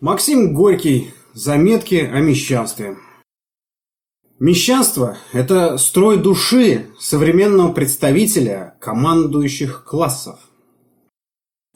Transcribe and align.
Максим 0.00 0.54
Горький. 0.54 1.12
Заметки 1.34 1.94
о 1.94 2.20
мещанстве. 2.20 2.96
Мещанство– 4.38 5.16
это 5.32 5.78
строй 5.78 6.18
души 6.18 6.86
современного 6.98 7.72
представителя 7.72 8.76
командующих 8.80 9.84
классов. 9.84 10.38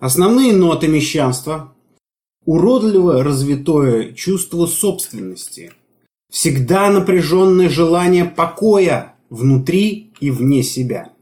Основные 0.00 0.52
ноты 0.52 0.88
мещанства– 0.88 1.74
уродливо 2.44 3.24
развитое 3.24 4.12
чувство 4.12 4.66
собственности, 4.66 5.72
всегда 6.30 6.90
напряженное 6.90 7.68
желание 7.68 8.24
покоя 8.24 9.16
внутри 9.30 10.12
и 10.20 10.30
вне 10.30 10.62
себя. 10.62 11.12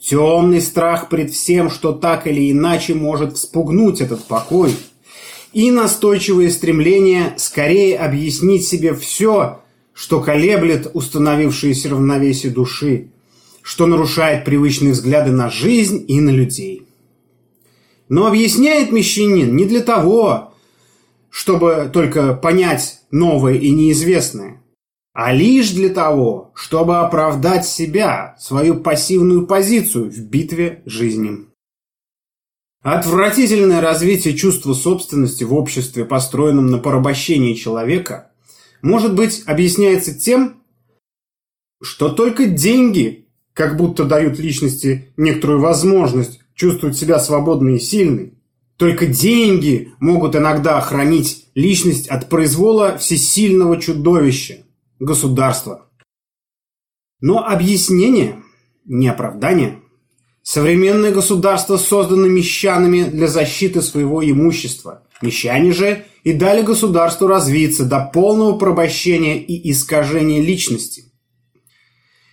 Темный 0.00 0.60
страх 0.60 1.08
пред 1.08 1.30
всем, 1.30 1.70
что 1.70 1.92
так 1.92 2.26
или 2.26 2.50
иначе 2.50 2.94
может 2.94 3.36
вспугнуть 3.36 4.00
этот 4.00 4.24
покой– 4.24 4.72
и 5.52 5.70
настойчивое 5.70 6.50
стремление 6.50 7.34
скорее 7.36 7.98
объяснить 7.98 8.66
себе 8.66 8.94
все, 8.94 9.60
что 9.92 10.20
колеблет 10.20 10.90
установившееся 10.94 11.90
равновесие 11.90 12.52
души, 12.52 13.10
что 13.62 13.86
нарушает 13.86 14.44
привычные 14.44 14.92
взгляды 14.92 15.32
на 15.32 15.50
жизнь 15.50 16.04
и 16.06 16.20
на 16.20 16.30
людей. 16.30 16.86
Но 18.08 18.26
объясняет 18.26 18.92
мещанин 18.92 19.54
не 19.56 19.64
для 19.64 19.80
того, 19.80 20.54
чтобы 21.30 21.90
только 21.92 22.34
понять 22.34 23.00
новое 23.10 23.54
и 23.54 23.70
неизвестное, 23.70 24.62
а 25.12 25.32
лишь 25.32 25.70
для 25.70 25.88
того, 25.88 26.52
чтобы 26.54 26.98
оправдать 26.98 27.66
себя, 27.66 28.36
свою 28.38 28.76
пассивную 28.76 29.46
позицию 29.46 30.10
в 30.10 30.18
битве 30.18 30.82
жизни. 30.86 31.47
Отвратительное 32.82 33.80
развитие 33.80 34.36
чувства 34.36 34.72
собственности 34.72 35.42
в 35.42 35.52
обществе, 35.52 36.04
построенном 36.04 36.68
на 36.68 36.78
порабощении 36.78 37.54
человека, 37.54 38.30
может 38.82 39.16
быть, 39.16 39.42
объясняется 39.46 40.16
тем, 40.16 40.62
что 41.82 42.08
только 42.08 42.46
деньги 42.46 43.26
как 43.52 43.76
будто 43.76 44.04
дают 44.04 44.38
личности 44.38 45.12
некоторую 45.16 45.60
возможность 45.60 46.40
чувствовать 46.54 46.96
себя 46.96 47.18
свободной 47.18 47.76
и 47.76 47.80
сильной. 47.80 48.34
Только 48.76 49.06
деньги 49.06 49.92
могут 49.98 50.36
иногда 50.36 50.78
охранить 50.78 51.48
личность 51.56 52.06
от 52.06 52.28
произвола 52.28 52.96
всесильного 52.96 53.80
чудовища– 53.80 54.64
государства. 55.00 55.88
Но 57.20 57.44
объяснение, 57.44 58.40
не 58.84 59.08
оправдание– 59.08 59.82
Современное 60.50 61.12
государство 61.12 61.76
создано 61.76 62.26
мещанами 62.26 63.02
для 63.02 63.28
защиты 63.28 63.82
своего 63.82 64.24
имущества. 64.24 65.02
Мещане 65.20 65.72
же 65.72 66.06
и 66.24 66.32
дали 66.32 66.62
государству 66.62 67.26
развиться 67.26 67.84
до 67.84 68.00
полного 68.14 68.56
порабощения 68.56 69.36
и 69.36 69.70
искажения 69.70 70.40
личности. 70.40 71.12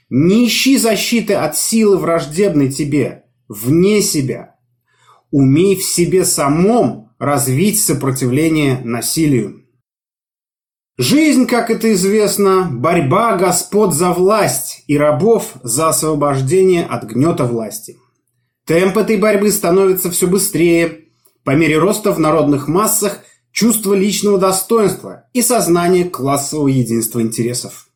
Не 0.09 0.47
ищи 0.47 0.77
защиты 0.77 1.33
от 1.33 1.57
силы 1.57 1.97
враждебной 1.97 2.71
тебе, 2.71 3.25
вне 3.49 4.01
себя. 4.01 4.55
Умей 5.29 5.75
в 5.75 5.83
себе 5.83 6.23
самом 6.23 7.11
развить 7.19 7.83
сопротивление 7.83 8.79
насилию. 8.85 9.65
Жизнь, 10.97 11.47
как 11.47 11.69
это 11.69 11.91
известно, 11.91 12.69
борьба 12.71 13.35
господ 13.35 13.93
за 13.93 14.13
власть 14.13 14.85
и 14.87 14.97
рабов 14.97 15.51
за 15.63 15.89
освобождение 15.89 16.85
от 16.85 17.03
гнета 17.03 17.43
власти. 17.43 17.97
Темп 18.65 18.97
этой 18.97 19.17
борьбы 19.17 19.51
становится 19.51 20.09
все 20.09 20.27
быстрее. 20.27 21.05
По 21.43 21.51
мере 21.51 21.77
роста 21.77 22.11
в 22.11 22.19
народных 22.19 22.67
массах 22.67 23.19
чувство 23.51 23.93
личного 23.93 24.39
достоинства 24.39 25.29
и 25.33 25.41
сознание 25.41 26.05
классового 26.05 26.67
единства 26.67 27.21
интересов. 27.21 27.87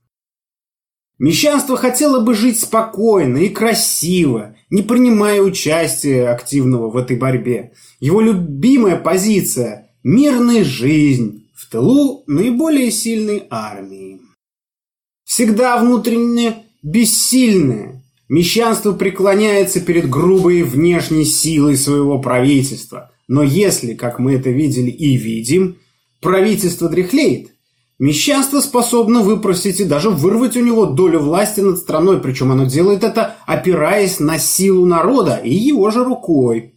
Мещанство 1.18 1.76
хотело 1.76 2.22
бы 2.22 2.34
жить 2.34 2.62
спокойно 2.62 3.38
и 3.38 3.50
красиво, 3.50 4.56
не 4.70 4.84
принимая 4.84 5.42
участия 5.42 6.30
активного 6.30 6.90
в 6.90 6.96
этой 6.96 7.18
борьбе. 7.18 7.74
Его 8.00 8.22
любимая 8.22 8.96
позиция– 8.96 9.90
мирная 10.04 10.64
жизнь 10.64 11.50
в 11.54 11.70
тылу 11.70 12.24
наиболее 12.26 12.90
сильной 12.90 13.48
армии. 13.50 14.22
Всегда 15.26 15.78
внутренне 15.78 16.68
бессильное, 16.84 17.99
Мещанство 18.30 18.92
преклоняется 18.92 19.82
перед 19.82 20.08
грубой 20.08 20.62
внешней 20.62 21.26
силой 21.26 21.76
своего 21.76 22.20
правительства. 22.20 23.12
Но 23.28 23.42
если, 23.42 23.96
как 23.96 24.20
мы 24.20 24.36
это 24.36 24.52
видели 24.52 24.92
и 24.92 25.18
видим, 25.18 25.78
правительство 26.22 26.90
дряхлеет, 26.90 27.50
мещанство 27.98 28.60
способно 28.60 29.22
выпросить 29.22 29.80
и 29.80 29.86
даже 29.86 30.12
вырвать 30.12 30.56
у 30.56 30.64
него 30.64 30.86
долю 30.86 31.20
власти 31.20 31.62
над 31.62 31.80
страной, 31.80 32.20
причем 32.20 32.52
оно 32.52 32.66
делает 32.66 33.04
это, 33.04 33.36
опираясь 33.48 34.20
на 34.20 34.38
силу 34.38 34.86
народа 34.86 35.38
и 35.44 35.52
его 35.52 35.90
же 35.90 36.04
рукой. 36.04 36.76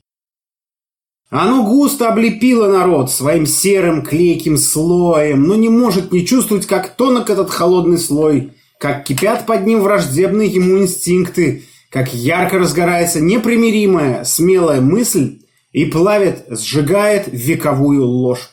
Оно 1.29 1.65
густо 1.65 2.09
облепило 2.09 2.67
народ 2.67 3.11
своим 3.11 3.45
серым 3.45 4.03
клейким 4.03 4.57
слоем, 4.57 5.43
но 5.43 5.55
не 5.55 5.69
может 5.69 6.13
не 6.13 6.27
чувствовать, 6.27 6.65
как 6.67 6.97
тонок 6.97 7.29
этот 7.29 7.51
холодный 7.51 7.99
слой– 7.99 8.55
как 8.83 9.05
кипят 9.05 9.47
под 9.47 9.65
ним 9.65 9.83
враждебные 9.83 10.49
ему 10.49 10.81
инстинкты, 10.81 11.67
как 11.89 12.13
ярко 12.13 12.59
разгорается 12.59 13.21
непримиримая, 13.21 14.25
смелая 14.25 14.81
мысль 14.81 15.43
и 15.71 15.85
плавит, 15.85 16.47
сжигает 16.49 17.29
вековую 17.29 18.05
ложь. 18.05 18.51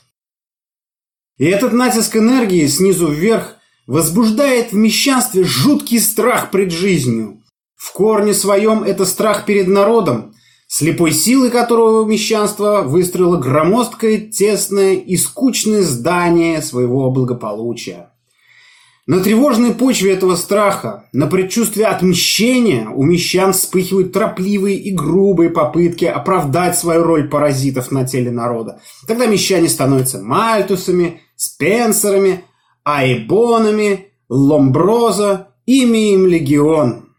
И 1.40 1.46
этот 1.46 1.74
натиск 1.74 2.16
энергии 2.16 2.68
снизу 2.68 3.08
вверх 3.08 3.56
возбуждает 3.88 4.72
в 4.72 4.76
мещанстве 4.76 5.44
жуткий 5.44 6.00
страх 6.00 6.52
пред 6.52 6.72
жизнью. 6.72 7.42
В 7.76 7.92
корне 7.92 8.36
своем 8.36 8.84
это 8.84 9.06
страх 9.06 9.48
перед 9.48 9.68
народом, 9.68 10.36
слепой 10.68 11.12
силой 11.12 11.50
которого 11.50 12.06
мещанство 12.06 12.84
выстроило 12.84 13.38
громоздкое, 13.38 14.20
тесное 14.20 14.94
и 14.94 15.18
скучное 15.18 15.82
здание 15.82 16.62
своего 16.62 17.10
благополучия. 17.10 18.12
На 19.10 19.22
тревожной 19.22 19.74
почве 19.74 20.14
этого 20.14 20.36
страха, 20.36 21.06
на 21.14 21.26
предчувствии 21.26 21.82
отмщения 21.82 22.90
у 22.90 23.02
мещан 23.02 23.54
вспыхивают 23.54 24.14
торопливые 24.14 24.78
и 24.78 24.94
грубые 24.94 25.50
попытки 25.50 26.06
оправдать 26.06 26.78
свою 26.78 27.02
роль 27.02 27.28
паразитов 27.28 27.90
на 27.90 28.06
теле 28.06 28.30
народа. 28.30 28.82
Тогда 29.08 29.26
мещане 29.26 29.68
становятся 29.68 30.22
мальтусами, 30.22 31.22
спенсерами, 31.36 32.44
айбонами, 32.86 34.10
ломброза, 34.30 35.48
ими 35.66 36.14
им 36.14 36.28
легион. 36.28 37.10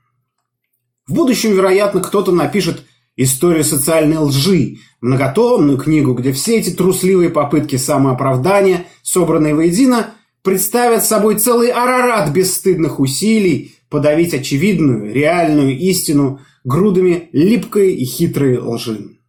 В 1.09 1.15
будущем, 1.15 1.55
вероятно, 1.55 2.01
кто-то 2.01 2.31
напишет 2.31 2.85
историю 3.17 3.65
социальной 3.65 4.19
лжи, 4.19 4.77
многотомную 5.01 5.77
книгу, 5.77 6.15
где 6.15 6.31
все 6.31 6.59
эти 6.59 6.71
трусливые 6.71 7.31
попытки 7.31 7.75
самооправдания, 7.75 8.87
собранные 9.03 9.57
воедино, 9.57 10.15
представят 10.43 11.05
собой 11.05 11.39
целый 11.39 11.71
арарат 11.71 12.31
бесстыдных 12.33 13.01
усилий 13.01 13.75
подавить 13.89 14.35
очевидную, 14.35 15.13
реальную 15.13 15.79
истину 15.79 16.41
грудами 16.65 17.29
липкой 17.33 17.95
и 17.95 18.05
хитрой 18.05 18.59
лжи. 18.59 19.21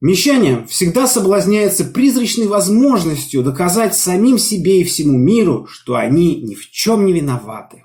Мещане 0.00 0.66
всегда 0.68 1.06
соблазняются 1.06 1.84
призрачной 1.84 2.48
возможностью 2.48 3.44
доказать 3.44 3.94
самим 3.94 4.36
себе 4.36 4.80
и 4.80 4.84
всему 4.84 5.16
миру, 5.16 5.66
что 5.68 5.94
они 5.94 6.40
ни 6.42 6.54
в 6.56 6.68
чем 6.70 7.06
не 7.06 7.12
виноваты. 7.12 7.84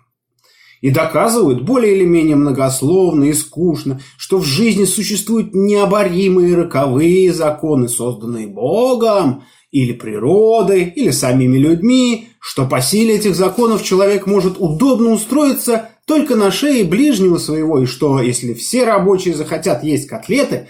И 0.81 0.90
доказывают 0.90 1.63
более 1.63 1.96
или 1.96 2.06
менее 2.06 2.35
многословно 2.35 3.25
и 3.25 3.34
скучно, 3.34 4.01
что 4.17 4.40
в 4.40 4.46
жизни 4.46 4.85
существуют 4.85 5.53
необоримые 5.53 6.56
роковые 6.56 7.34
законы, 7.34 7.88
созданные 7.88 8.47
Богом, 8.47 9.44
или 9.84 9.94
природой, 9.94 10.85
или 10.85 11.12
самими 11.12 11.58
людьми, 11.58 12.29
что 12.40 12.66
по 12.66 12.82
силе 12.82 13.16
этих 13.16 13.35
законов 13.35 13.84
человек 13.84 14.26
может 14.26 14.56
удобно 14.58 15.12
устроиться 15.12 15.90
только 16.06 16.35
на 16.35 16.52
шее 16.52 16.84
ближнего 16.84 17.38
своего, 17.38 17.79
и 17.79 17.85
что, 17.85 18.20
если 18.20 18.53
все 18.53 18.85
рабочие 18.85 19.35
захотят 19.35 19.84
есть 19.84 20.08
котлеты, 20.08 20.68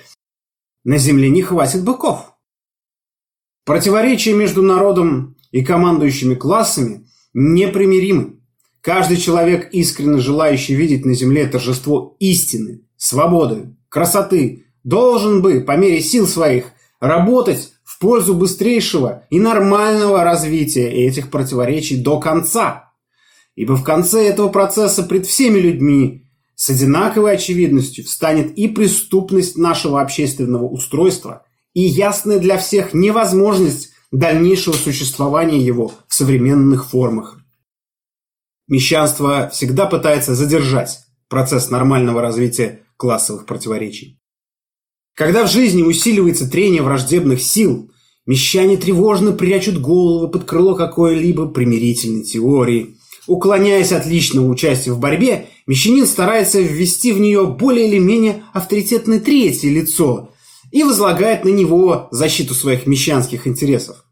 на 0.84 0.98
земле 0.98 1.30
не 1.30 1.42
хватит 1.42 1.84
быков. 1.84 2.34
Противоречия 3.66 4.34
между 4.34 4.62
народом 4.62 5.38
и 5.52 5.64
командующими 5.64 6.36
классами 6.36 7.08
непримиримы. 7.34 8.40
Каждый 8.82 9.18
человек, 9.18 9.70
искренне 9.72 10.20
желающий 10.20 10.76
видеть 10.76 11.06
на 11.06 11.14
земле 11.14 11.48
торжество 11.48 12.16
истины, 12.20 12.82
свободы, 12.98 13.76
красоты, 13.90 14.66
должен 14.84 15.42
бы, 15.42 15.62
по 15.62 15.78
мере 15.78 16.02
сил 16.02 16.28
своих, 16.28 16.72
работать 17.00 17.74
в 17.98 18.00
пользу 18.00 18.36
быстрейшего 18.36 19.24
и 19.32 19.40
нормального 19.40 20.24
развития 20.24 20.88
этих 20.88 21.32
противоречий 21.32 21.98
до 21.98 22.20
конца. 22.20 22.94
Ибо 23.56 23.74
в 23.74 23.84
конце 23.84 24.28
этого 24.28 24.50
процесса 24.50 25.02
пред 25.02 25.26
всеми 25.26 25.58
людьми 25.58 26.24
с 26.54 26.70
одинаковой 26.70 27.34
очевидностью 27.34 28.06
встанет 28.06 28.56
и 28.56 28.68
преступность 28.68 29.58
нашего 29.58 30.00
общественного 30.00 30.66
устройства, 30.66 31.44
и 31.74 31.82
ясная 31.82 32.38
для 32.38 32.60
всех 32.60 32.94
невозможность 32.94 33.94
дальнейшего 34.12 34.76
существования 34.76 35.60
его 35.60 35.92
в 36.08 36.14
современных 36.14 36.90
формах. 36.90 37.40
Мещанство 38.68 39.50
всегда 39.52 39.88
пытается 39.88 40.36
задержать 40.36 41.00
процесс 41.30 41.72
нормального 41.72 42.22
развития 42.22 42.84
классовых 42.96 43.48
противоречий. 43.48 44.20
Когда 45.18 45.48
в 45.48 45.52
жизни 45.52 45.82
усиливается 45.82 46.48
трение 46.48 46.84
враждебных 46.84 47.42
сил, 47.42 47.90
мещане 48.28 48.78
тревожно 48.78 49.32
прячут 49.32 49.82
головы 49.82 50.28
под 50.30 50.44
крыло 50.44 50.76
какой-либо 50.76 51.48
примирительной 51.48 52.24
теории. 52.24 52.98
Уклоняясь 53.26 53.92
от 53.92 54.06
личного 54.06 54.48
участия 54.48 54.92
в 54.92 55.00
борьбе, 55.00 55.48
мещанин 55.66 56.06
старается 56.06 56.62
ввести 56.62 57.14
в 57.14 57.20
нее 57.20 57.48
более 57.48 57.88
или 57.88 57.98
менее 57.98 58.44
авторитетное 58.54 59.20
третье 59.20 59.72
лицо 59.72 60.30
и 60.72 60.84
возлагает 60.84 61.44
на 61.44 61.50
него 61.50 62.10
защиту 62.12 62.54
своих 62.54 62.86
мещанских 62.86 63.48
интересов. 63.48 64.06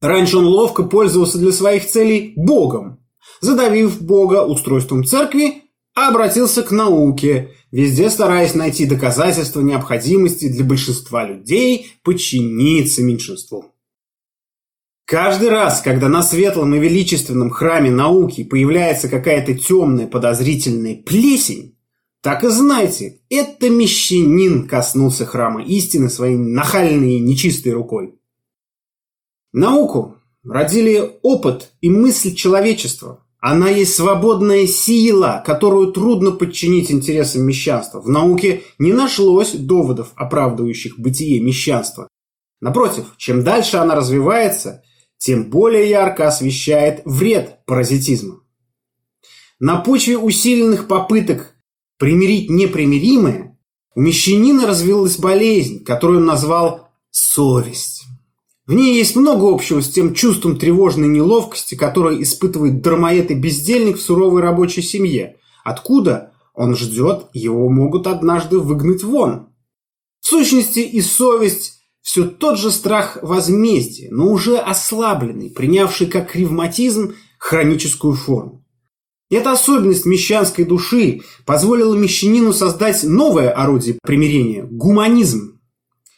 Раньше 0.00 0.38
он 0.38 0.46
ловко 0.46 0.84
пользовался 0.84 1.36
для 1.36 1.52
своих 1.52 1.86
целей 1.86 2.32
Богом, 2.36 3.00
задавив 3.42 4.00
Бога 4.00 4.46
устройством 4.46 5.04
церкви 5.04 5.63
а 5.94 6.08
обратился 6.08 6.62
к 6.62 6.70
науке, 6.70 7.52
везде 7.70 8.10
стараясь 8.10 8.54
найти 8.54 8.84
доказательства 8.84 9.60
необходимости 9.60 10.48
для 10.48 10.64
большинства 10.64 11.24
людей 11.24 11.92
подчиниться 12.02 13.02
меньшинству. 13.02 13.74
Каждый 15.06 15.50
раз, 15.50 15.82
когда 15.82 16.08
на 16.08 16.22
светлом 16.22 16.74
и 16.74 16.78
величественном 16.78 17.50
храме 17.50 17.90
науки 17.90 18.42
появляется 18.42 19.08
какая-то 19.08 19.54
темная 19.54 20.06
подозрительная 20.06 20.96
плесень, 20.96 21.76
так 22.22 22.42
и 22.42 22.48
знайте, 22.48 23.20
это 23.28 23.68
мещанин 23.68 24.66
коснулся 24.66 25.26
храма 25.26 25.62
истины 25.62 26.08
своей 26.08 26.38
нахальной 26.38 27.16
и 27.16 27.20
нечистой 27.20 27.72
рукой. 27.72 28.18
Науку 29.52 30.16
родили 30.42 31.18
опыт 31.22 31.72
и 31.82 31.90
мысль 31.90 32.34
человечества, 32.34 33.23
она 33.46 33.68
есть 33.68 33.94
свободная 33.94 34.66
сила, 34.66 35.42
которую 35.44 35.92
трудно 35.92 36.30
подчинить 36.30 36.90
интересам 36.90 37.42
мещанства. 37.42 38.00
В 38.00 38.08
науке 38.08 38.62
не 38.78 38.94
нашлось 38.94 39.52
доводов, 39.52 40.12
оправдывающих 40.16 40.98
бытие 40.98 41.40
мещанства. 41.40 42.08
Напротив, 42.62 43.04
чем 43.18 43.44
дальше 43.44 43.76
она 43.76 43.96
развивается, 43.96 44.82
тем 45.18 45.50
более 45.50 45.90
ярко 45.90 46.26
освещает 46.26 47.02
вред 47.04 47.58
паразитизма. 47.66 48.40
На 49.60 49.76
почве 49.76 50.16
усиленных 50.16 50.88
попыток 50.88 51.54
примирить 51.98 52.48
непримиримое, 52.48 53.58
у 53.94 54.00
мещанина 54.00 54.66
развилась 54.66 55.18
болезнь, 55.18 55.84
которую 55.84 56.20
он 56.20 56.24
назвал 56.24 56.88
совесть. 57.10 58.04
В 58.66 58.72
ней 58.72 58.96
есть 58.96 59.14
много 59.14 59.52
общего 59.52 59.82
с 59.82 59.90
тем 59.90 60.14
чувством 60.14 60.58
тревожной 60.58 61.08
неловкости, 61.08 61.74
которое 61.74 62.22
испытывает 62.22 62.80
дармоед 62.80 63.30
и 63.30 63.34
бездельник 63.34 63.98
в 63.98 64.02
суровой 64.02 64.40
рабочей 64.40 64.80
семье. 64.80 65.36
Откуда 65.64 66.32
он 66.54 66.74
ждет, 66.74 67.26
его 67.34 67.68
могут 67.68 68.06
однажды 68.06 68.58
выгнать 68.58 69.02
вон. 69.02 69.48
В 70.20 70.26
сущности 70.26 70.78
и 70.78 71.02
совесть 71.02 71.80
все 72.00 72.24
тот 72.24 72.58
же 72.58 72.70
страх 72.70 73.18
возмездия, 73.20 74.08
но 74.10 74.30
уже 74.30 74.56
ослабленный, 74.56 75.50
принявший 75.50 76.06
как 76.06 76.34
ревматизм 76.34 77.14
хроническую 77.38 78.14
форму. 78.14 78.64
Эта 79.30 79.52
особенность 79.52 80.06
мещанской 80.06 80.64
души 80.64 81.22
позволила 81.44 81.94
мещанину 81.94 82.52
создать 82.52 83.02
новое 83.04 83.50
орудие 83.50 83.98
примирения– 84.02 84.62
гуманизм. 84.70 85.60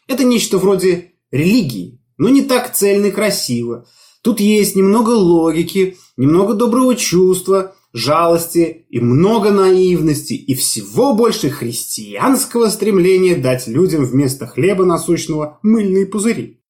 Это 0.07 0.23
нечто 0.23 0.59
вроде 0.59 1.13
религии, 1.31 2.01
но 2.19 2.29
не 2.29 2.43
так 2.43 2.75
цельно 2.75 3.07
и 3.07 3.11
красиво. 3.11 3.87
Тут 4.23 4.41
есть 4.41 4.77
немного 4.77 5.11
логики, 5.11 5.97
немного 6.17 6.55
доброго 6.55 6.97
чувства, 6.97 7.75
жалости 7.93 8.87
и 8.91 9.01
много 9.01 9.51
наивности, 9.51 10.35
и 10.35 10.55
всего 10.55 11.15
больше 11.15 11.49
христианского 11.51 12.69
стремления 12.69 13.37
дать 13.37 13.67
людям 13.67 14.05
вместо 14.05 14.47
хлеба 14.47 14.85
насущного 14.85 15.59
мыльные 15.63 16.07
пузыри. 16.07 16.61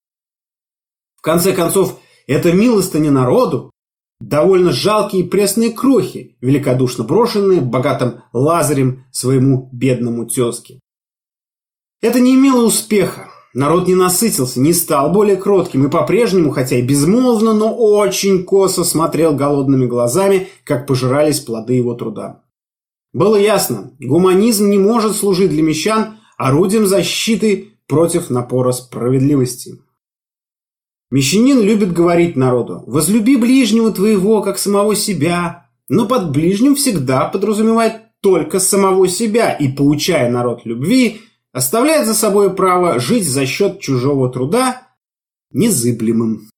В 1.17 1.23
конце 1.23 1.53
концов, 1.53 1.99
это 2.27 2.53
милостыня 2.53 3.11
народу, 3.11 3.71
довольно 4.21 4.73
жалкие 4.73 5.25
пресные 5.25 5.73
крохи, 5.73 6.37
великодушно 6.41 7.05
брошенные 7.05 7.61
богатым 7.61 8.23
Лазарем 8.33 9.05
своему 9.13 9.69
бедному 9.73 10.27
тезке. 10.27 10.81
Это 12.01 12.21
не 12.21 12.35
имело 12.35 12.65
успеха, 12.65 13.31
Народ 13.57 13.89
не 13.89 13.95
насытился, 13.95 14.61
не 14.61 14.75
стал 14.75 15.11
более 15.11 15.37
кротким 15.37 15.87
и 15.87 15.91
по-прежнему, 15.91 16.51
хотя 16.51 16.77
и 16.77 16.83
безмолвно, 16.83 17.55
но 17.55 17.75
очень 17.75 18.45
косо 18.45 18.85
смотрел 18.85 19.35
голодными 19.35 19.87
глазами, 19.87 20.49
как 20.63 20.87
пожирались 20.87 21.41
плоды 21.41 21.73
его 21.73 21.95
труда. 21.95 22.43
Было 23.15 23.37
ясно, 23.37 23.93
гуманизм 23.99 24.69
не 24.69 24.77
может 24.77 25.17
служить 25.17 25.49
для 25.49 25.63
мещан 25.63 26.19
орудием 26.37 26.87
защиты 26.87 27.79
против 27.89 28.29
напора 28.29 28.73
справедливости. 28.73 29.81
Мещанин 31.11 31.63
любит 31.63 31.95
говорить 31.95 32.37
народу 32.37 32.85
«возлюби 32.87 33.37
ближнего 33.37 33.91
твоего, 33.91 34.43
как 34.43 34.59
самого 34.59 34.95
себя», 34.95 35.71
но 35.89 36.07
под 36.07 36.31
ближним 36.31 36.75
всегда 36.75 37.25
подразумевает 37.25 38.03
только 38.21 38.61
самого 38.61 39.09
себя 39.09 39.55
и, 39.55 39.69
поучая 39.69 40.31
народ 40.31 40.67
любви, 40.67 41.23
оставляет 41.57 42.07
за 42.07 42.13
собой 42.13 42.55
право 42.55 43.01
жить 43.01 43.27
за 43.27 43.47
счет 43.47 43.81
чужого 43.81 44.31
труда 44.31 44.89
незыблемым. 45.53 46.51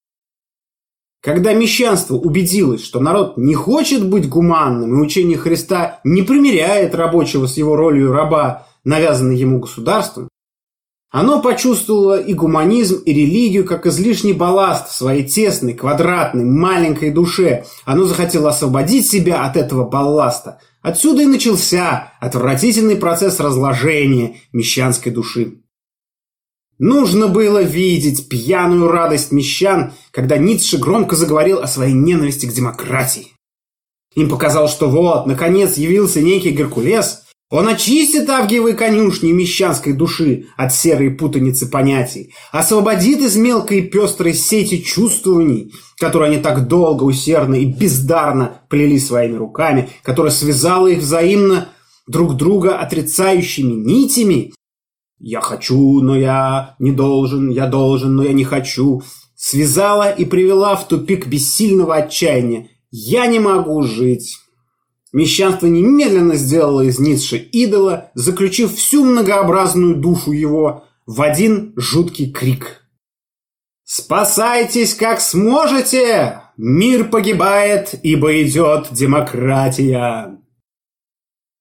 Когда 1.23 1.53
мещанство 1.53 2.17
убедилось, 2.17 2.83
что 2.83 2.99
народ 2.99 3.37
не 3.37 3.55
хочет 3.55 4.05
быть 4.09 4.29
гуманным, 4.29 4.99
и 4.99 5.05
учение 5.05 5.39
Христа 5.39 6.01
не 6.03 6.23
примиряет 6.23 6.97
рабочего 6.97 7.47
с 7.47 7.57
его 7.57 7.77
ролью 7.77 8.11
раба, 8.11 8.67
навязанной 8.83 9.37
ему 9.37 9.61
государством, 9.61 10.29
оно 11.11 11.41
почувствовало 11.41 12.21
и 12.21 12.35
гуманизм, 12.35 12.97
и 12.97 13.13
религию 13.13 13.65
как 13.65 13.87
излишний 13.87 14.33
балласт 14.33 14.89
в 14.89 14.95
своей 14.95 15.25
тесной, 15.25 15.75
квадратной, 15.75 16.45
маленькой 16.45 17.13
душе. 17.13 17.65
Оно 17.85 18.05
захотело 18.05 18.51
освободить 18.51 19.09
себя 19.09 19.45
от 19.45 19.57
этого 19.57 19.89
балласта, 19.89 20.61
Отсюда 20.89 21.21
и 21.21 21.27
начался 21.27 22.15
отвратительный 22.19 22.97
процесс 22.97 23.41
разложения 23.41 24.37
мещанской 24.55 25.13
души. 25.13 25.61
Нужно 26.79 27.29
было 27.29 27.63
видеть 27.63 28.31
пьяную 28.31 28.91
радость 28.91 29.31
мещан, 29.31 29.93
когда 30.13 30.39
Ницше 30.39 30.79
громко 30.79 31.15
заговорил 31.15 31.59
о 31.59 31.67
своей 31.67 31.93
ненависти 31.93 32.47
к 32.47 32.55
демократии. 32.55 33.35
Им 34.15 34.31
показалось, 34.31 34.71
что 34.71 34.89
вот, 34.89 35.27
наконец, 35.27 35.77
явился 35.77 36.23
некий 36.23 36.53
Геркулес, 36.53 37.25
он 37.51 37.67
очистит 37.67 38.29
авгиевы 38.29 38.75
конюшни 38.75 39.33
мещанской 39.33 39.95
души 39.95 40.47
от 40.57 40.75
серой 40.75 41.11
путаницы 41.11 41.67
понятий, 41.67 42.35
освободит 42.53 43.21
из 43.21 43.37
мелкой 43.37 43.83
пестрой 43.83 44.35
сети 44.35 44.83
чувствований, 44.83 45.73
которые 45.99 46.33
они 46.33 46.43
так 46.43 46.69
долго, 46.69 47.05
усердно 47.05 47.55
и 47.55 47.65
бездарно 47.65 48.61
плели 48.69 48.99
своими 48.99 49.37
руками, 49.37 49.89
которая 50.03 50.33
связала 50.33 50.89
их 50.89 50.99
взаимно 50.99 51.69
друг 52.07 52.37
друга 52.37 52.79
отрицающими 52.79 53.73
нитями. 53.73 54.53
«Я 55.19 55.41
хочу, 55.41 56.01
но 56.01 56.17
я 56.17 56.77
не 56.79 56.93
должен, 56.93 57.49
я 57.49 57.67
должен, 57.67 58.15
но 58.15 58.25
я 58.25 58.35
не 58.35 58.45
хочу», 58.45 59.03
связала 59.35 60.11
и 60.11 60.27
привела 60.27 60.77
в 60.77 60.87
тупик 60.87 61.27
бессильного 61.27 61.97
отчаяния. 61.97 62.69
«Я 62.91 63.27
не 63.27 63.41
могу 63.41 63.83
жить». 63.83 64.37
Мещанство 65.13 65.67
немедленно 65.67 66.35
сделало 66.35 66.83
из 66.83 66.99
Ницше 66.99 67.39
идола, 67.39 68.11
заключив 68.15 68.75
всю 68.75 69.05
многообразную 69.05 69.97
душу 69.97 70.33
его 70.33 70.85
в 71.07 71.23
один 71.23 71.73
жуткий 71.77 72.31
крик. 72.31 72.85
«Спасайтесь, 73.85 74.95
как 74.95 75.23
сможете! 75.23 76.43
Мир 76.59 77.09
погибает, 77.09 77.95
ибо 78.03 78.43
идет 78.43 78.89
демократия!» 78.91 80.39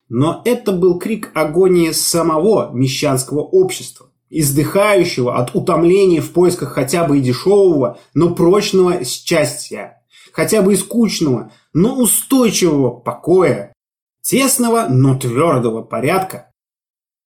Но 0.10 0.42
это 0.44 0.74
был 0.74 1.00
крик 1.00 1.32
агонии 1.34 1.92
самого 1.92 2.72
мещанского 2.74 3.40
общества, 3.42 4.12
издыхающего 4.30 5.38
от 5.38 5.56
утомления 5.56 6.20
в 6.20 6.32
поисках 6.32 6.74
хотя 6.74 7.06
бы 7.06 7.20
и 7.20 7.22
дешевого, 7.22 7.98
но 8.14 8.36
прочного 8.36 9.06
счастья 9.06 9.97
хотя 10.38 10.62
бы 10.62 10.74
и 10.74 10.78
скучного, 10.78 11.52
но 11.74 11.96
устойчивого 11.96 12.92
покоя, 12.92 13.74
тесного, 14.22 14.86
но 14.88 15.18
твердого 15.18 15.82
порядка. 15.82 16.52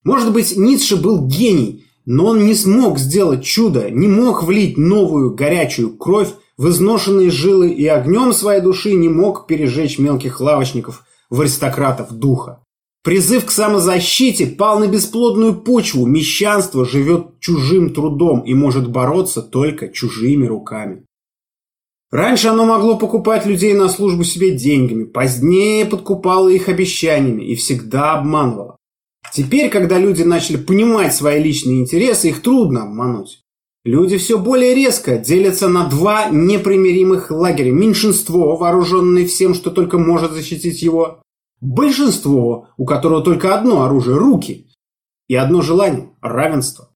Может 0.06 0.32
быть, 0.32 0.56
Ницше 0.56 0.96
был 0.96 1.28
гений, 1.28 1.84
но 2.06 2.28
он 2.28 2.46
не 2.46 2.56
смог 2.56 3.00
сделать 3.00 3.44
чудо, 3.44 3.92
не 3.92 4.08
мог 4.08 4.44
влить 4.44 4.78
новую 4.78 5.36
горячую 5.36 5.98
кровь 5.98 6.30
в 6.58 6.70
изношенные 6.70 7.32
жилы 7.32 7.70
и 7.72 7.86
огнем 7.86 8.32
своей 8.32 8.62
души 8.62 8.94
не 8.94 9.10
мог 9.10 9.46
пережечь 9.46 10.00
мелких 10.00 10.40
лавочников 10.40 11.04
в 11.30 11.42
аристократов 11.42 12.14
духа. 12.14 12.64
Призыв 13.04 13.46
к 13.46 13.52
самозащите 13.52 14.46
пал 14.46 14.80
на 14.80 14.88
бесплодную 14.88 15.56
почву. 15.56 16.06
Мещанство 16.06 16.86
живет 16.86 17.40
чужим 17.42 17.94
трудом 17.94 18.42
и 18.42 18.54
может 18.54 18.90
бороться 18.90 19.42
только 19.42 19.90
чужими 19.90 20.46
руками. 20.46 21.04
Раньше 22.12 22.50
оно 22.50 22.66
могло 22.66 22.98
покупать 22.98 23.46
людей 23.46 23.74
на 23.74 23.88
службу 23.88 24.26
себе 24.26 24.52
деньгами, 24.52 25.06
позднее 25.06 25.86
подкупало 25.86 26.50
их 26.50 26.68
обещаниями 26.68 27.44
и 27.44 27.56
всегда 27.56 28.14
обманывало. 28.14 28.76
Теперь, 29.34 29.70
когда 29.70 29.98
люди 29.98 30.24
начали 30.24 30.58
понимать 30.58 31.16
свои 31.16 31.42
личные 31.42 31.80
интересы, 31.80 32.30
их 32.30 32.42
трудно 32.42 32.84
обмануть. 32.84 33.42
Люди 33.86 34.18
все 34.18 34.38
более 34.38 34.76
резко 34.76 35.18
делятся 35.18 35.70
на 35.70 35.88
два 35.88 36.30
непримиримых 36.30 37.32
лагеря. 37.32 37.72
Меньшинство, 37.72 38.58
вооруженное 38.58 39.26
всем, 39.26 39.56
что 39.56 39.72
только 39.72 39.98
может 39.98 40.34
защитить 40.34 40.82
его. 40.82 41.22
Большинство, 41.62 42.68
у 42.78 42.86
которого 42.86 43.24
только 43.24 43.56
одно 43.56 43.84
оружие– 43.84 44.18
руки. 44.18 44.68
И 45.30 45.36
одно 45.36 45.62
желание– 45.62 46.12
равенство. 46.22 46.90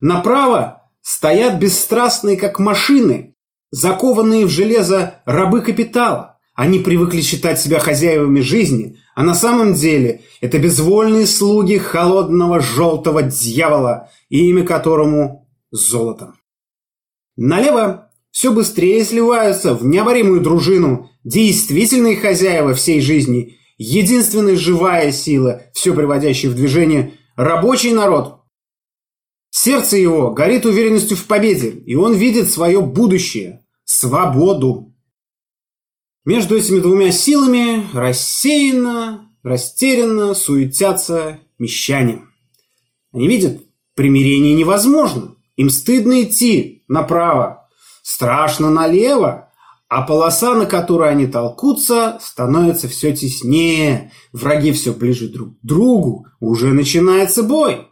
Направо 0.00 0.82
стоят 1.00 1.58
бесстрастные, 1.58 2.36
как 2.36 2.58
машины, 2.58 3.34
закованные 3.70 4.46
в 4.46 4.50
железо 4.50 5.20
рабы 5.24 5.60
капитала. 5.60 6.38
Они 6.54 6.80
привыкли 6.80 7.20
считать 7.20 7.60
себя 7.60 7.78
хозяевами 7.78 8.40
жизни, 8.40 8.96
а 9.14 9.22
на 9.22 9.34
самом 9.34 9.74
деле 9.74 10.22
это 10.40 10.58
безвольные 10.58 11.26
слуги 11.26 11.78
холодного 11.78 12.60
желтого 12.60 13.22
дьявола, 13.22 14.10
имя 14.28 14.64
которому 14.64 15.48
золото. 15.70 16.34
Налево 17.36 18.10
все 18.30 18.52
быстрее 18.52 19.04
сливаются 19.04 19.74
в 19.74 19.84
необоримую 19.84 20.40
дружину 20.40 21.10
действительные 21.24 22.16
хозяева 22.16 22.74
всей 22.74 23.00
жизни, 23.00 23.58
единственная 23.76 24.56
живая 24.56 25.12
сила, 25.12 25.62
все 25.72 25.94
приводящая 25.94 26.50
в 26.50 26.54
движение 26.54 27.14
рабочий 27.36 27.92
народ, 27.92 28.37
Сердце 29.60 29.96
его 29.96 30.30
горит 30.30 30.66
уверенностью 30.66 31.16
в 31.16 31.24
победе, 31.24 31.70
и 31.70 31.96
он 31.96 32.14
видит 32.14 32.48
свое 32.48 32.80
будущее– 32.80 33.64
свободу. 33.84 34.94
Между 36.24 36.56
этими 36.56 36.78
двумя 36.78 37.10
силами 37.10 37.84
рассеянно, 37.92 39.32
растерянно 39.42 40.34
суетятся 40.34 41.40
мещане. 41.58 42.22
Они 43.12 43.26
видят, 43.26 43.60
примирение 43.96 44.54
невозможно. 44.54 45.34
Им 45.56 45.70
стыдно 45.70 46.22
идти 46.22 46.84
направо, 46.86 47.68
страшно 48.04 48.70
налево, 48.70 49.50
а 49.88 50.02
полоса, 50.02 50.54
на 50.54 50.66
которой 50.66 51.10
они 51.10 51.26
толкутся, 51.26 52.20
становится 52.22 52.86
все 52.86 53.12
теснее, 53.12 54.12
враги 54.32 54.70
все 54.70 54.92
ближе 54.92 55.26
друг 55.26 55.58
к 55.58 55.66
другу, 55.66 56.28
уже 56.38 56.72
начинается 56.72 57.42
бой. 57.42 57.87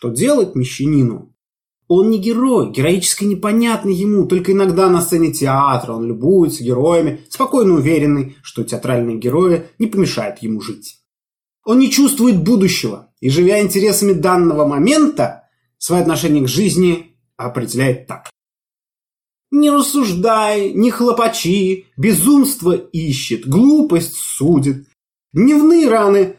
Что 0.00 0.08
делать 0.08 0.54
мещанину? 0.54 1.36
Он 1.86 2.08
не 2.08 2.18
герой, 2.18 2.70
героически 2.70 3.24
непонятный 3.24 3.92
ему, 3.92 4.24
только 4.24 4.52
иногда 4.52 4.88
на 4.88 5.02
сцене 5.02 5.30
театра 5.30 5.92
он 5.92 6.06
любуется 6.06 6.64
героями, 6.64 7.20
спокойно 7.28 7.74
уверенный, 7.74 8.34
что 8.42 8.64
театральные 8.64 9.18
герои 9.18 9.66
не 9.78 9.88
помешают 9.88 10.38
ему 10.38 10.62
жить. 10.62 11.02
Он 11.66 11.78
не 11.78 11.90
чувствует 11.90 12.42
будущего 12.42 13.12
и, 13.20 13.28
живя 13.28 13.60
интересами 13.60 14.14
данного 14.14 14.66
момента, 14.66 15.50
свое 15.76 16.00
отношение 16.00 16.44
к 16.44 16.48
жизни 16.48 17.14
определяет 17.36 18.06
так. 18.06 18.30
Не 19.50 19.70
рассуждай, 19.70 20.72
не 20.72 20.90
хлопачи, 20.90 21.88
безумство 21.98 22.72
ищет, 22.72 23.46
глупость 23.46 24.14
судит, 24.14 24.88
дневные 25.34 25.90
раны 25.90 26.36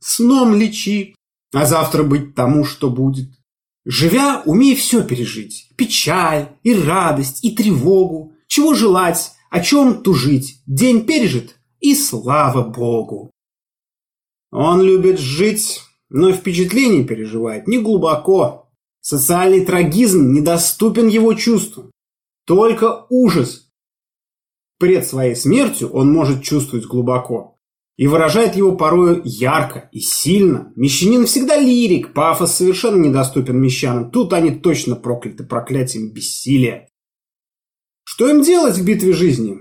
сном 0.00 0.54
лечи, 0.54 1.15
а 1.52 1.64
завтра 1.66 2.02
быть 2.02 2.34
тому, 2.34 2.64
что 2.64 2.90
будет. 2.90 3.28
Живя, 3.84 4.42
умей 4.44 4.74
все 4.74 5.04
пережить. 5.04 5.70
Печаль, 5.76 6.48
и 6.62 6.74
радость, 6.74 7.44
и 7.44 7.54
тревогу. 7.54 8.32
Чего 8.48 8.74
желать, 8.74 9.32
о 9.50 9.60
чем 9.60 10.02
тужить. 10.02 10.60
День 10.66 11.06
пережит, 11.06 11.56
и 11.80 11.94
слава 11.94 12.62
Богу. 12.62 13.30
Он 14.50 14.82
любит 14.82 15.18
жить, 15.18 15.82
но 16.08 16.32
впечатление 16.32 17.04
переживает 17.04 17.68
не 17.68 17.78
глубоко. 17.78 18.68
Социальный 19.00 19.64
трагизм 19.64 20.32
недоступен 20.32 21.06
его 21.06 21.34
чувству. 21.34 21.90
Только 22.44 23.06
ужас. 23.08 23.70
Пред 24.78 25.06
своей 25.06 25.36
смертью 25.36 25.90
он 25.90 26.12
может 26.12 26.42
чувствовать 26.42 26.86
глубоко 26.86 27.55
и 27.96 28.06
выражает 28.06 28.56
его 28.56 28.76
порою 28.76 29.22
ярко 29.24 29.88
и 29.90 30.00
сильно. 30.00 30.72
Мещанин 30.76 31.26
всегда 31.26 31.56
лирик, 31.56 32.12
пафос 32.12 32.56
совершенно 32.56 33.02
недоступен 33.02 33.58
мещанам. 33.58 34.10
Тут 34.10 34.32
они 34.32 34.50
точно 34.50 34.96
прокляты 34.96 35.44
проклятием 35.44 36.12
бессилия. 36.12 36.88
Что 38.04 38.28
им 38.28 38.42
делать 38.42 38.76
в 38.76 38.84
битве 38.84 39.12
жизни? 39.12 39.58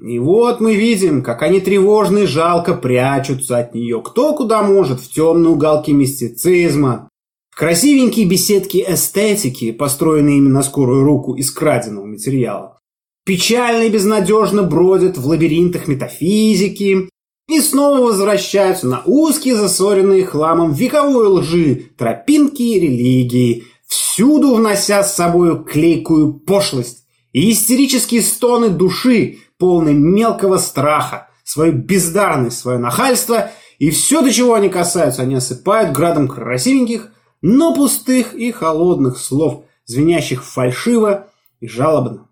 И 0.00 0.18
вот 0.18 0.60
мы 0.60 0.76
видим, 0.76 1.22
как 1.22 1.42
они 1.42 1.60
тревожно 1.60 2.18
и 2.18 2.26
жалко 2.26 2.74
прячутся 2.74 3.58
от 3.58 3.74
нее. 3.74 4.00
Кто 4.04 4.34
куда 4.34 4.62
может, 4.62 5.00
в 5.00 5.12
темные 5.12 5.50
уголки 5.50 5.92
мистицизма, 5.92 7.08
в 7.50 7.56
красивенькие 7.56 8.26
беседки 8.26 8.84
эстетики, 8.86 9.72
построенные 9.72 10.38
именно 10.38 10.54
на 10.54 10.62
скорую 10.62 11.04
руку 11.04 11.34
из 11.34 11.50
краденого 11.50 12.04
материала. 12.04 12.78
Печально 13.24 13.84
и 13.84 13.90
безнадежно 13.90 14.62
бродят 14.62 15.18
в 15.18 15.26
лабиринтах 15.26 15.88
метафизики, 15.88 17.08
и 17.48 17.60
снова 17.60 18.00
возвращаются 18.00 18.86
на 18.86 19.02
узкие, 19.06 19.56
засоренные 19.56 20.24
хламом 20.24 20.72
вековой 20.72 21.26
лжи, 21.28 21.90
тропинки 21.96 22.62
и 22.62 22.78
религии, 22.78 23.64
всюду 23.86 24.54
внося 24.54 25.02
с 25.02 25.16
собой 25.16 25.64
клейкую 25.64 26.34
пошлость 26.34 27.04
и 27.32 27.50
истерические 27.50 28.22
стоны 28.22 28.68
души, 28.68 29.38
полной 29.56 29.94
мелкого 29.94 30.58
страха, 30.58 31.28
свою 31.42 31.72
бездарность, 31.72 32.58
свое 32.58 32.78
нахальство 32.78 33.50
и 33.78 33.90
все, 33.90 34.22
до 34.22 34.30
чего 34.30 34.54
они 34.54 34.68
касаются, 34.68 35.22
они 35.22 35.36
осыпают 35.36 35.92
градом 35.92 36.28
красивеньких, 36.28 37.10
но 37.40 37.74
пустых 37.74 38.34
и 38.34 38.52
холодных 38.52 39.16
слов, 39.18 39.64
звенящих 39.86 40.44
фальшиво 40.44 41.28
и 41.60 41.66
жалобно. 41.66 42.27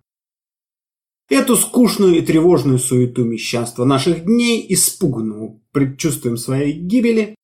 Эту 1.28 1.56
скучную 1.56 2.18
и 2.18 2.22
тревожную 2.22 2.78
суету 2.78 3.24
мещанства 3.24 3.84
наших 3.84 4.24
дней, 4.24 4.64
испуганного 4.68 5.60
предчувствием 5.72 6.36
своей 6.36 6.72
гибели, 6.72 7.34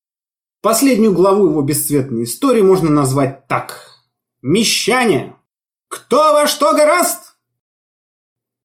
последнюю 0.61 1.13
главу 1.13 1.47
его 1.47 1.61
бесцветной 1.61 2.23
истории 2.23 2.61
можно 2.61 2.89
назвать 2.89 3.47
так. 3.47 4.01
Мещане! 4.41 5.35
Кто 5.89 6.33
во 6.33 6.47
что 6.47 6.73
гораст? 6.73 7.32